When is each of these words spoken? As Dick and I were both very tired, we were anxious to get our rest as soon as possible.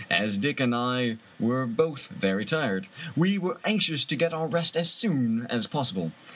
As 0.09 0.39
Dick 0.39 0.59
and 0.59 0.73
I 0.73 1.17
were 1.39 1.67
both 1.67 2.07
very 2.07 2.43
tired, 2.43 2.87
we 3.15 3.37
were 3.37 3.59
anxious 3.63 4.03
to 4.05 4.15
get 4.15 4.33
our 4.33 4.47
rest 4.47 4.75
as 4.75 4.89
soon 4.89 5.45
as 5.45 5.67
possible. 5.67 6.11